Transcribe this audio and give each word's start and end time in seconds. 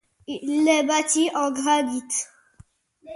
Il 0.25 0.67
est 0.67 0.81
bâti 0.83 1.29
en 1.35 1.51
granit. 1.51 2.01